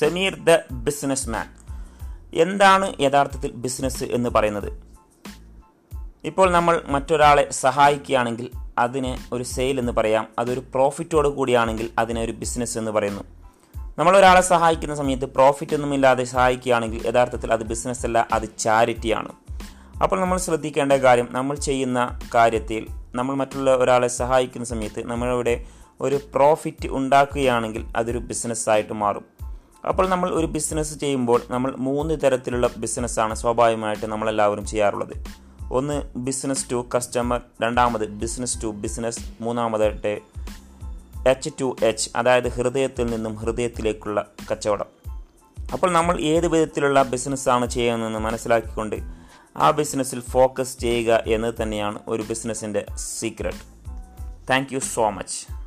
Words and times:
Sameer 0.00 0.34
the 0.34 0.58
business 0.72 1.28
man 1.28 1.46
എന്താണ് 2.34 2.94
യഥാർത്ഥത്തിൽ 3.00 3.50
business 3.50 4.04
എന്ന് 4.04 4.30
പറയുന്നത്? 4.30 4.86
ഇപ്പോൾ 6.24 6.50
നമ്മൾ 6.50 6.82
മറ്റൊരാളെ 6.86 7.50
സഹായിക്കുകയാണെങ്കിൽ 7.50 8.50
അതിനെ 8.78 9.18
ഒരു 9.32 9.42
സെയിൽ 9.42 9.78
എന്ന് 9.78 9.92
പറയാം. 9.92 10.28
അതൊരു 10.38 10.60
പ്രോഫിറ്റോട് 10.60 11.28
കൂടിയാണെങ്കിൽ 11.28 11.90
അതിനെ 11.98 12.22
ഒരു 12.22 12.32
ബിസിനസ് 12.32 12.78
എന്ന് 12.78 12.90
പറയുന്നു. 12.90 13.24
നമ്മൾ 13.98 14.16
ഒരാളെ 14.16 14.40
സഹായിക്കുന്ന 14.40 14.94
സമയത്ത് 14.94 15.24
പ്രോഫിറ്റ് 15.24 15.74
ഒന്നുമില്ലാതെ 15.74 16.24
സഹായിക്കുകയാണെങ്കിൽ 16.24 17.06
യഥാർത്ഥത്തിൽ 17.06 17.52
അത് 17.52 17.62
ബിസിനസ് 17.62 18.06
അല്ല 18.06 18.28
അത് 18.32 18.58
ചാരിറ്റിയാണ് 18.58 19.28
അപ്പോൾ 20.02 20.20
നമ്മൾ 20.20 20.38
ശ്രദ്ധിക്കേണ്ട 20.38 20.92
കാര്യം 20.92 21.28
നമ്മൾ 21.30 21.56
ചെയ്യുന്ന 21.56 22.18
കാര്യത്തിൽ 22.34 22.86
നമ്മൾ 23.14 23.34
മറ്റുള്ള 23.34 23.74
ഒരാളെ 23.76 24.08
സഹായിക്കുന്ന 24.08 24.66
സമയത്ത് 24.66 25.06
നമ്മളിവിടെ 25.06 25.64
ഒരു 26.00 26.20
പ്രോഫിറ്റ് 26.34 26.88
ഉണ്ടാക്കുകയാണെങ്കിൽ 26.88 27.84
അതൊരു 27.96 28.18
ബിസിനസ്സായിട്ട് 28.18 28.92
മാറും. 28.92 29.35
അപ്പോൾ 29.88 30.08
നമ്മൾ 30.08 30.30
ഒരു 30.30 30.46
ബിസിനസ് 30.46 30.98
ചെയ്യുമ്പോൾ 30.98 31.42
നമ്മൾ 31.50 31.74
മൂന്ന് 31.78 32.20
തരത്തിലുള്ള 32.24 32.70
ബിസിനസ്സാണ് 32.76 33.34
സ്വാഭാവികമായിട്ട് 33.34 34.06
നമ്മളെല്ലാവരും 34.06 34.66
ചെയ്യാറുള്ളത്. 34.66 35.12
ഒന്ന് 35.72 36.02
ബിസിനസ് 36.16 36.70
ടു 36.70 36.86
കസ്റ്റമർ 36.96 37.40
രണ്ടാമത് 37.62 38.08
ബിസിനസ് 38.08 38.62
ടു 38.62 38.66
ബിസിനസ് 38.66 39.20
മൂന്നാമതായിട്ട് 39.40 40.20
എച്ച് 41.28 41.50
ടു 41.60 41.76
എച്ച് 41.84 42.10
അതായത് 42.16 42.48
ഹൃദയത്തിൽ 42.48 43.06
നിന്നും 43.06 43.36
ഹൃദയത്തിലേക്കുള്ള 43.36 44.26
കച്ചവടം. 44.52 44.86
അപ്പോൾ 45.72 45.90
നമ്മൾ 45.90 46.20
ഏത് 46.20 46.46
വിധത്തിലുള്ള 46.46 47.02
ബിസിനസ്സാണ് 47.02 47.66
ചെയ്യുന്നതെന്ന് 47.66 48.18
മനസ്സിലാക്കിക്കൊണ്ട് 48.18 48.96
ആ 49.56 49.70
ബിസിനസ്സിൽ 49.70 50.20
ഫോക്കസ് 50.20 50.78
ചെയ്യുക 50.78 51.22
എന്നത് 51.26 51.54
തന്നെയാണ് 51.62 51.98
ഒരു 52.08 52.22
ബിസിനസ്സിന്റെ 52.22 52.86
secret 52.94 53.62
thank 54.50 54.74
you 54.74 54.78
so 54.78 55.10
much 55.10 55.65